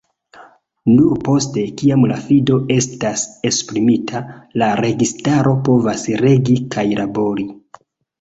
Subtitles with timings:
[0.91, 4.21] Nur poste, kiam la fido estas esprimita,
[4.63, 7.47] la registaro povas regi kaj labori.